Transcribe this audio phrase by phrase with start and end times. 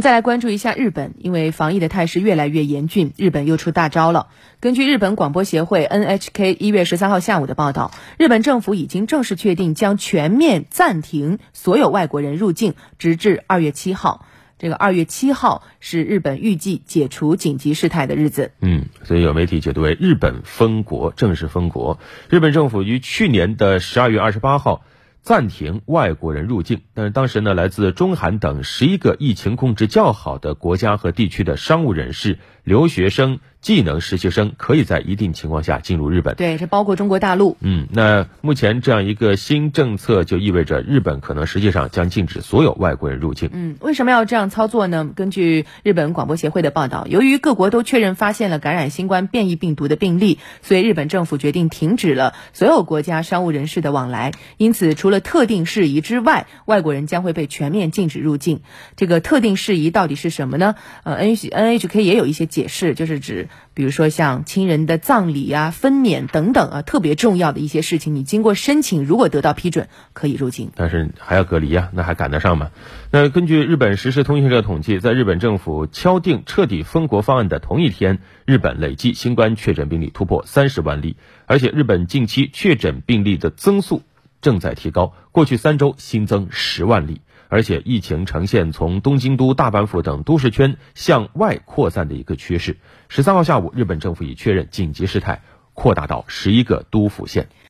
[0.00, 4.28] 再来关注一下日本，因为防疫的态势越来越严峻，日本又出大招了。
[4.60, 14.26] 根据日本广播协会 NHK 一月十三号下午的报道，日本政府已经正式确定将全面暂停所有外国人入境，直至二月七号。
[14.58, 18.50] 这个二月七号是日本预计解除紧急事态的日子。
[18.60, 21.98] 嗯，所以有媒体解读为日本封国，正式封国。
[22.28, 24.82] 日本政府于去年的十二月二十八号。
[25.22, 33.40] 暂停外国人入境，但是当时呢，来自中韩等十一个疫情控制较好的国家和地区的商务人士、留学生。
[33.60, 36.36] 技能实习生可以在一定情况下进入日本。
[36.36, 37.56] 对，这包括中国大陆。
[37.58, 43.50] 嗯，那目前这样一个新政策就意味着日本可能实际上将禁止所有外国人入境。
[43.52, 45.10] 嗯，为什么要这样操作呢？
[45.12, 54.30] 根据日本广播协会的报道，由于各国都确认发现了感染新冠变异病毒的病例，所以日本政府决定停止了所有国家商务人士的往来。
[54.56, 58.60] 因此，除除了特定事宜之外，外国人将会被全面禁止入境。
[58.94, 60.74] 这个特定事宜到底是什么呢？
[61.02, 63.48] 呃，N H N H K 也有一些解释，就是指。
[63.72, 70.72] 比如说像亲人的葬礼啊、分娩等等啊，特别重要的一些事情，你经过申请，如果得到批准，可以入境。
[70.74, 72.70] 但是还要隔离啊，那还赶得上吗？
[73.10, 84.02] 那根据日本时事通讯社统计，在日本政府敲定彻底封国方案的同一天，日本累计新冠确诊病例突破三十万例，而且日本近期确诊病例的增速
[84.40, 87.20] 正在提高，过去三周新增十万例。
[87.50, 92.76] 而且疫情呈现从东京都、大阪府等都市圈向外扩散的一个趋势。
[93.08, 95.40] 十三号下午，日本政府已确认紧急事态
[95.72, 97.48] 扩大到十一个都府县。